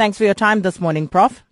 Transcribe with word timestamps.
Thanks 0.00 0.16
for 0.16 0.24
your 0.24 0.32
time 0.32 0.62
this 0.62 0.80
morning, 0.80 1.08
Prof. 1.08 1.44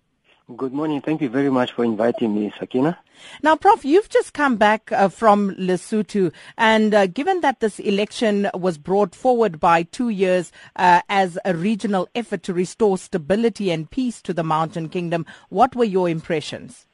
Good 0.57 0.73
morning. 0.73 1.01
Thank 1.01 1.21
you 1.21 1.29
very 1.29 1.51
much 1.51 1.71
for 1.71 1.85
inviting 1.85 2.33
me, 2.33 2.51
Sakina. 2.59 2.97
Now, 3.43 3.55
Prof, 3.55 3.85
you've 3.85 4.09
just 4.09 4.33
come 4.33 4.55
back 4.55 4.91
uh, 4.91 5.09
from 5.09 5.51
Lesotho, 5.51 6.33
and 6.57 6.95
uh, 6.95 7.05
given 7.05 7.41
that 7.41 7.59
this 7.59 7.77
election 7.77 8.49
was 8.55 8.79
brought 8.79 9.13
forward 9.13 9.59
by 9.59 9.83
two 9.83 10.09
years 10.09 10.51
uh, 10.77 11.03
as 11.09 11.37
a 11.45 11.53
regional 11.53 12.09
effort 12.15 12.41
to 12.41 12.53
restore 12.55 12.97
stability 12.97 13.69
and 13.69 13.91
peace 13.91 14.19
to 14.23 14.33
the 14.33 14.43
Mountain 14.43 14.89
Kingdom, 14.89 15.27
what 15.49 15.75
were 15.75 15.85
your 15.85 16.09
impressions? 16.09 16.87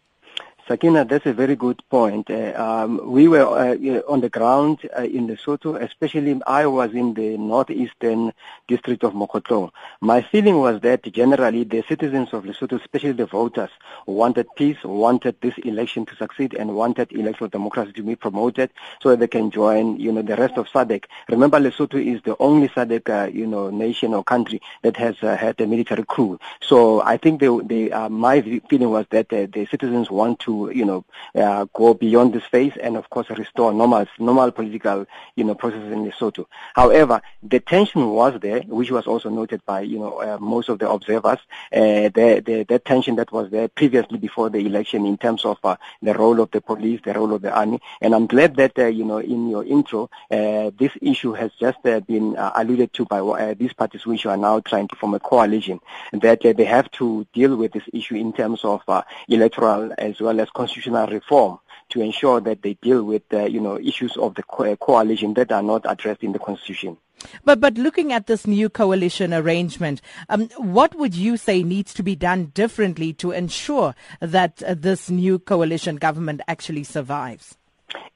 Sakina, 0.67 1.05
that's 1.05 1.27
a 1.27 1.33
very 1.33 1.55
good 1.55 1.79
point. 1.91 2.27
Uh, 2.31 2.51
um, 2.55 2.99
we 3.11 3.27
were 3.27 3.45
uh, 3.45 4.01
on 4.11 4.21
the 4.21 4.29
ground 4.29 4.79
uh, 4.97 5.03
in 5.03 5.27
Lesotho, 5.27 5.79
especially 5.79 6.41
I 6.47 6.65
was 6.65 6.91
in 6.93 7.13
the 7.13 7.37
northeastern 7.37 8.33
district 8.67 9.03
of 9.03 9.13
Mokhotlong. 9.13 9.69
My 10.01 10.23
feeling 10.23 10.57
was 10.57 10.81
that 10.81 11.03
generally 11.13 11.65
the 11.65 11.83
citizens 11.87 12.29
of 12.33 12.45
Lesotho, 12.45 12.81
especially 12.81 13.11
the 13.11 13.27
voters, 13.27 13.69
wanted 14.07 14.47
peace, 14.55 14.83
wanted 14.83 15.35
this 15.39 15.53
election 15.59 16.03
to 16.07 16.15
succeed, 16.15 16.55
and 16.55 16.75
wanted 16.75 17.11
electoral 17.11 17.51
democracy 17.51 17.91
to 17.91 18.01
be 18.01 18.15
promoted 18.15 18.71
so 19.03 19.09
that 19.09 19.19
they 19.19 19.27
can 19.27 19.51
join, 19.51 19.99
you 19.99 20.11
know, 20.11 20.23
the 20.23 20.35
rest 20.35 20.57
of 20.57 20.67
SADC. 20.69 21.03
Remember, 21.29 21.59
Lesotho 21.59 22.03
is 22.03 22.23
the 22.23 22.35
only 22.39 22.69
SADC, 22.69 23.07
uh, 23.07 23.29
you 23.29 23.45
know, 23.45 23.69
nation 23.69 24.15
or 24.15 24.23
country 24.23 24.59
that 24.81 24.97
has 24.97 25.15
uh, 25.21 25.37
had 25.37 25.61
a 25.61 25.67
military 25.67 26.05
coup. 26.07 26.39
So 26.59 27.03
I 27.03 27.17
think 27.17 27.39
they, 27.39 27.55
they, 27.65 27.91
uh, 27.91 28.09
my 28.09 28.41
feeling 28.41 28.89
was 28.89 29.05
that 29.11 29.29
the 29.29 29.67
citizens 29.69 30.09
want 30.09 30.39
to 30.39 30.54
you 30.79 30.85
know, 30.89 31.01
uh, 31.43 31.65
go 31.73 31.93
beyond 31.93 32.33
this 32.33 32.47
phase 32.53 32.75
and, 32.85 32.93
of 32.97 33.05
course, 33.09 33.29
restore 33.29 33.71
normal, 33.73 34.05
normal 34.19 34.51
political, 34.51 35.05
you 35.35 35.43
know, 35.43 35.55
processes 35.55 35.91
in 35.91 36.01
Lesotho. 36.05 36.45
However, 36.81 37.21
the 37.43 37.59
tension 37.59 38.01
was 38.09 38.33
there, 38.39 38.61
which 38.79 38.91
was 38.91 39.05
also 39.11 39.29
noted 39.29 39.61
by, 39.65 39.81
you 39.81 39.99
know, 39.99 40.13
uh, 40.27 40.37
most 40.39 40.69
of 40.69 40.79
the 40.79 40.89
observers. 40.89 41.39
Uh, 41.73 42.09
the, 42.17 42.41
the, 42.45 42.65
the 42.67 42.79
tension 42.79 43.15
that 43.15 43.31
was 43.31 43.49
there 43.51 43.67
previously 43.67 44.17
before 44.17 44.49
the 44.49 44.59
election 44.59 45.05
in 45.05 45.17
terms 45.17 45.45
of 45.45 45.57
uh, 45.63 45.75
the 46.01 46.13
role 46.13 46.39
of 46.39 46.49
the 46.51 46.61
police, 46.61 46.99
the 47.03 47.13
role 47.13 47.33
of 47.33 47.41
the 47.41 47.51
army. 47.51 47.79
And 48.01 48.13
I'm 48.15 48.27
glad 48.27 48.55
that, 48.55 48.77
uh, 48.77 48.85
you 48.87 49.05
know, 49.05 49.19
in 49.19 49.49
your 49.49 49.63
intro, 49.63 50.09
uh, 50.31 50.71
this 50.77 50.91
issue 51.01 51.33
has 51.33 51.51
just 51.59 51.81
been 51.83 52.35
alluded 52.37 52.93
to 52.93 53.05
by 53.05 53.53
these 53.53 53.73
parties 53.73 54.05
which 54.05 54.25
are 54.25 54.37
now 54.37 54.59
trying 54.59 54.87
to 54.87 54.95
form 54.95 55.13
a 55.13 55.19
coalition, 55.19 55.79
that 56.13 56.41
they 56.41 56.63
have 56.65 56.89
to 56.91 57.25
deal 57.33 57.55
with 57.55 57.71
this 57.73 57.87
issue 57.93 58.15
in 58.15 58.33
terms 58.33 58.63
of 58.63 58.81
electoral 59.27 59.93
as 59.97 60.19
well 60.19 60.39
as 60.39 60.44
constitutional 60.51 61.07
reform 61.07 61.59
to 61.89 62.01
ensure 62.01 62.41
that 62.41 62.61
they 62.61 62.73
deal 62.75 63.03
with 63.03 63.23
uh, 63.33 63.45
you 63.45 63.59
know 63.59 63.79
issues 63.79 64.17
of 64.17 64.35
the 64.35 64.43
uh, 64.59 64.75
coalition 64.77 65.33
that 65.35 65.51
are 65.51 65.63
not 65.63 65.85
addressed 65.85 66.23
in 66.23 66.31
the 66.31 66.39
constitution. 66.39 66.97
But 67.43 67.59
but 67.59 67.75
looking 67.75 68.11
at 68.11 68.27
this 68.27 68.45
new 68.45 68.69
coalition 68.69 69.33
arrangement, 69.33 70.01
um, 70.29 70.49
what 70.57 70.95
would 70.95 71.15
you 71.15 71.37
say 71.37 71.63
needs 71.63 71.93
to 71.95 72.03
be 72.03 72.15
done 72.15 72.47
differently 72.53 73.13
to 73.13 73.31
ensure 73.31 73.95
that 74.19 74.61
uh, 74.63 74.75
this 74.77 75.09
new 75.09 75.39
coalition 75.39 75.95
government 75.95 76.41
actually 76.47 76.83
survives? 76.83 77.57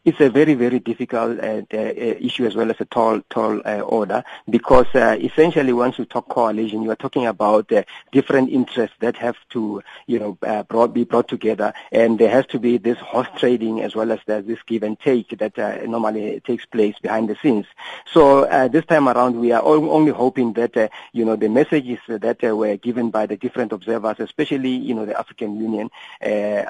It's 0.06 0.20
a 0.22 0.30
very, 0.30 0.54
very 0.54 0.80
difficult 0.80 1.40
uh, 1.40 1.62
uh, 1.74 1.78
issue 1.78 2.46
as 2.46 2.56
well 2.56 2.72
as 2.72 2.78
a 2.80 2.86
tall, 2.86 3.22
tall 3.30 3.62
uh, 3.66 3.82
order 3.82 4.24
because 4.50 4.88
uh, 4.96 5.18
essentially 5.20 5.74
once 5.74 6.00
you 6.00 6.06
talk 6.06 6.30
coalition, 6.30 6.82
you 6.82 6.90
are 6.90 6.96
talking 6.96 7.26
about 7.26 7.70
uh, 7.72 7.84
different 8.12 8.50
interests 8.50 8.96
that 9.00 9.18
have 9.18 9.36
to, 9.50 9.84
you 10.08 10.18
know, 10.18 10.38
uh, 10.44 10.64
brought, 10.64 10.94
be 10.94 11.04
brought 11.04 11.28
together 11.28 11.74
and 11.92 12.18
there 12.18 12.30
has 12.30 12.46
to 12.48 12.60
be 12.60 12.78
this 12.78 12.98
horse 13.00 13.28
trading 13.38 13.82
as 13.82 13.94
well 13.94 14.12
as 14.12 14.20
this 14.26 14.60
give 14.66 14.84
and 14.84 14.98
take 15.00 15.38
that 15.38 15.58
normally 15.88 16.40
takes 16.46 16.66
place 16.66 16.96
behind 17.02 17.30
the 17.30 17.36
scenes. 17.42 17.66
So 18.12 18.46
this 18.70 18.86
time 18.86 19.10
around, 19.10 19.40
we 19.40 19.52
are 19.52 19.62
only 19.62 20.12
hoping 20.12 20.54
that, 20.54 20.92
you 21.12 21.26
know, 21.26 21.36
the 21.36 21.50
messages 21.50 22.00
that 22.08 22.42
were 22.42 22.78
given 22.78 23.10
by 23.10 23.26
the 23.26 23.36
different 23.36 23.74
observers, 23.74 24.20
especially, 24.20 24.70
you 24.72 24.96
know, 24.96 25.06
the 25.06 25.20
African 25.20 25.60
Union, 25.60 25.90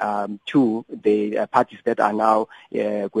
um, 0.00 0.40
to 0.46 0.84
the 0.88 1.46
parties 1.52 1.78
that 1.84 2.00
are 2.00 2.12
now 2.12 2.48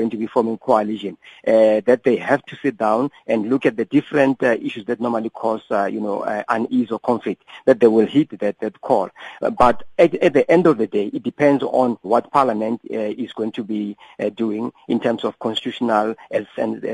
going 0.00 0.10
to 0.10 0.16
be 0.16 0.26
forming 0.26 0.56
coalition, 0.56 1.18
uh, 1.46 1.80
that 1.84 2.00
they 2.04 2.16
have 2.16 2.42
to 2.46 2.56
sit 2.56 2.78
down 2.78 3.10
and 3.26 3.50
look 3.50 3.66
at 3.66 3.76
the 3.76 3.84
different 3.84 4.42
uh, 4.42 4.56
issues 4.68 4.86
that 4.86 4.98
normally 4.98 5.28
cause, 5.28 5.62
uh, 5.70 5.84
you 5.84 6.00
know, 6.00 6.20
uh, 6.20 6.42
unease 6.48 6.90
or 6.90 6.98
conflict, 6.98 7.42
that 7.66 7.80
they 7.80 7.86
will 7.86 8.06
hit 8.06 8.38
that, 8.38 8.58
that 8.60 8.80
call. 8.80 9.10
Uh, 9.42 9.50
but 9.50 9.82
at, 9.98 10.14
at, 10.14 10.32
the 10.32 10.50
end 10.50 10.66
of 10.66 10.78
the 10.78 10.86
day, 10.86 11.06
it 11.12 11.22
depends 11.22 11.62
on 11.62 11.98
what 12.00 12.32
Parliament 12.32 12.80
uh, 12.90 12.96
is 13.24 13.32
going 13.34 13.52
to 13.52 13.62
be 13.62 13.96
doing 14.34 14.72
in 14.88 14.98
terms 15.00 15.24
of 15.24 15.38
constitutional 15.38 16.14
and 16.30 16.46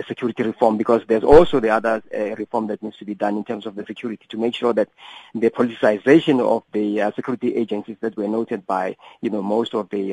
security 0.08 0.42
reform, 0.42 0.76
because 0.76 1.02
there's 1.06 1.22
also 1.24 1.60
the 1.60 1.70
other 1.70 2.02
reform 2.36 2.66
that 2.66 2.82
needs 2.82 2.96
to 2.96 3.04
be 3.04 3.14
done 3.14 3.36
in 3.36 3.44
terms 3.44 3.66
of 3.66 3.74
the 3.76 3.84
security 3.86 4.24
to 4.28 4.36
make 4.38 4.54
sure 4.54 4.72
that 4.72 4.88
the 5.34 5.50
politicization 5.50 6.40
of 6.40 6.62
the 6.72 7.12
security 7.14 7.54
agencies 7.54 7.96
that 8.00 8.16
were 8.16 8.28
noted 8.28 8.66
by, 8.66 8.96
you 9.20 9.30
know, 9.30 9.42
most 9.42 9.74
of 9.74 9.88
the 9.90 10.12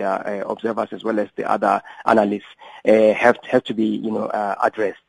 observers 0.53 0.89
as 0.91 1.03
well 1.03 1.19
as 1.19 1.29
the 1.35 1.49
other 1.49 1.81
analysts 2.05 2.53
uh, 2.87 3.13
have 3.13 3.37
have 3.43 3.63
to 3.65 3.73
be 3.73 3.85
you 3.85 4.11
know 4.11 4.25
uh, 4.27 4.55
addressed. 4.63 4.99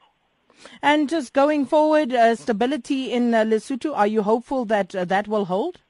And 0.81 1.09
just 1.09 1.33
going 1.33 1.67
forward, 1.67 2.13
uh, 2.13 2.37
stability 2.37 3.13
in 3.13 3.33
Lesotho, 3.33 3.95
are 3.95 4.07
you 4.07 4.23
hopeful 4.23 4.65
that 4.67 4.91
that 4.91 5.29
will 5.29 5.47
hold? 5.47 5.81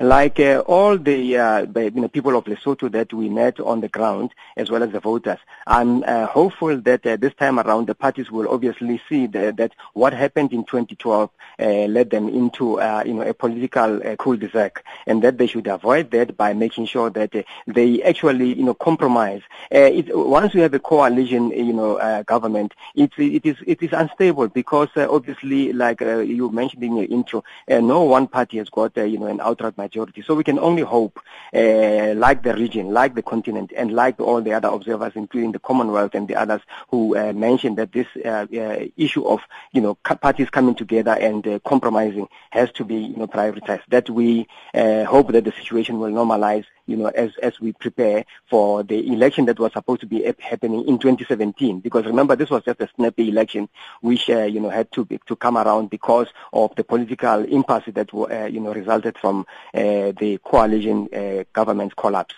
Like 0.00 0.38
uh, 0.38 0.62
all 0.66 0.96
the 0.96 1.36
uh, 1.36 1.66
you 1.74 1.90
know, 1.90 2.08
people 2.08 2.36
of 2.36 2.44
Lesotho 2.44 2.90
that 2.92 3.12
we 3.12 3.28
met 3.28 3.58
on 3.60 3.80
the 3.80 3.88
ground, 3.88 4.32
as 4.56 4.70
well 4.70 4.82
as 4.82 4.90
the 4.92 5.00
voters. 5.00 5.38
I'm 5.66 6.02
uh, 6.04 6.26
hopeful 6.26 6.80
that 6.80 7.04
uh, 7.06 7.16
this 7.16 7.34
time 7.34 7.58
around 7.58 7.86
the 7.86 7.94
parties 7.94 8.30
will 8.30 8.48
obviously 8.48 9.00
see 9.08 9.26
the, 9.26 9.52
that 9.56 9.72
what 9.94 10.12
happened 10.12 10.52
in 10.52 10.64
2012 10.64 11.30
uh, 11.60 11.64
led 11.64 12.10
them 12.10 12.28
into 12.28 12.80
uh, 12.80 13.02
you 13.04 13.14
know 13.14 13.22
a 13.22 13.34
political 13.34 14.00
cul-de-sac, 14.18 14.84
and 15.06 15.22
that 15.22 15.38
they 15.38 15.46
should 15.46 15.66
avoid 15.66 16.10
that 16.12 16.36
by 16.36 16.52
making 16.52 16.86
sure 16.86 17.10
that 17.10 17.32
they 17.66 18.02
actually 18.02 18.54
you 18.54 18.64
know 18.64 18.74
compromise. 18.74 19.42
It, 19.70 20.16
once 20.16 20.54
we 20.54 20.60
have 20.60 20.74
a 20.74 20.78
coalition 20.78 21.50
you 21.50 21.72
know 21.72 22.22
government, 22.24 22.74
it, 22.94 23.10
it 23.18 23.44
is 23.44 23.56
it 23.66 23.82
is 23.82 23.92
unstable 23.92 24.48
because 24.48 24.88
obviously, 24.96 25.72
like 25.72 26.00
you 26.00 26.50
mentioned 26.50 26.84
in 26.84 26.96
your 26.96 27.06
intro, 27.06 27.42
no 27.68 28.02
one 28.04 28.28
party 28.28 28.58
has 28.58 28.68
got 28.70 28.96
you 28.96 29.18
know 29.18 29.26
an 29.26 29.40
outright 29.40 29.67
majority. 29.76 30.22
So 30.22 30.34
we 30.34 30.44
can 30.44 30.58
only 30.58 30.82
hope, 30.82 31.20
uh, 31.54 32.14
like 32.14 32.42
the 32.42 32.54
region, 32.54 32.92
like 32.92 33.14
the 33.14 33.22
continent, 33.22 33.72
and 33.76 33.92
like 33.92 34.20
all 34.20 34.40
the 34.40 34.52
other 34.52 34.68
observers, 34.68 35.12
including 35.14 35.52
the 35.52 35.58
Commonwealth 35.58 36.14
and 36.14 36.28
the 36.28 36.36
others 36.36 36.62
who 36.88 37.16
uh, 37.16 37.32
mentioned 37.32 37.78
that 37.78 37.92
this 37.92 38.06
uh, 38.24 38.46
uh 38.52 38.86
issue 38.96 39.24
of 39.26 39.40
you 39.72 39.80
know 39.80 39.94
parties 39.94 40.50
coming 40.50 40.74
together 40.74 41.12
and 41.12 41.46
uh, 41.46 41.58
compromising 41.66 42.28
has 42.50 42.70
to 42.72 42.84
be 42.84 42.96
you 42.96 43.16
know 43.16 43.26
prioritized. 43.26 43.82
That 43.88 44.08
we 44.08 44.46
uh, 44.74 45.04
hope 45.04 45.32
that 45.32 45.44
the 45.44 45.52
situation 45.52 45.98
will 45.98 46.10
normalize 46.10 46.64
you 46.88 46.96
know, 46.96 47.06
as, 47.06 47.30
as 47.42 47.60
we 47.60 47.72
prepare 47.72 48.24
for 48.48 48.82
the 48.82 49.12
election 49.12 49.44
that 49.44 49.58
was 49.58 49.72
supposed 49.72 50.00
to 50.00 50.06
be 50.06 50.24
happening 50.40 50.88
in 50.88 50.98
2017. 50.98 51.80
Because 51.80 52.06
remember, 52.06 52.34
this 52.34 52.50
was 52.50 52.64
just 52.64 52.80
a 52.80 52.88
snappy 52.96 53.28
election, 53.28 53.68
which, 54.00 54.28
uh, 54.30 54.44
you 54.44 54.58
know, 54.58 54.70
had 54.70 54.90
to 54.92 55.04
be, 55.04 55.20
to 55.26 55.36
come 55.36 55.58
around 55.58 55.90
because 55.90 56.28
of 56.52 56.74
the 56.76 56.84
political 56.84 57.44
impasse 57.44 57.84
that, 57.92 58.12
uh, 58.14 58.46
you 58.46 58.60
know, 58.60 58.72
resulted 58.72 59.18
from 59.18 59.46
uh, 59.74 60.12
the 60.18 60.40
coalition 60.42 61.08
uh, 61.14 61.44
government's 61.52 61.94
collapse. 61.94 62.34